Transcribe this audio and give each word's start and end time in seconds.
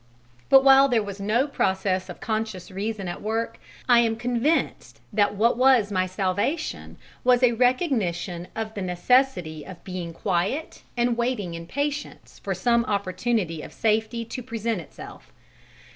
But 0.49 0.63
while 0.63 0.89
there 0.89 1.03
was 1.03 1.19
no 1.21 1.45
process 1.45 2.09
of 2.09 2.19
conscious 2.19 2.71
reason 2.71 3.07
at 3.07 3.21
work, 3.21 3.59
I 3.87 3.99
am 3.99 4.15
convinced 4.15 4.99
that 5.13 5.35
what 5.35 5.57
was 5.59 5.91
my 5.91 6.07
salvation 6.07 6.97
was 7.23 7.43
a 7.43 7.51
recognition 7.51 8.47
of 8.55 8.73
the 8.73 8.81
necessity 8.81 9.63
of 9.63 9.83
being 9.83 10.11
quiet 10.11 10.81
and 10.97 11.15
waiting 11.17 11.53
in 11.53 11.67
patience 11.67 12.39
for 12.39 12.55
some 12.55 12.83
opportunity 12.85 13.61
of 13.61 13.71
safety 13.71 14.25
to 14.25 14.41
present 14.41 14.81
itself. 14.81 15.31